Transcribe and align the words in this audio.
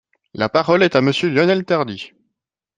La 0.33 0.49
parole 0.49 0.81
est 0.81 0.95
à 0.95 1.01
Monsieur 1.01 1.29
Lionel 1.29 1.63
Tardy. 1.63 2.11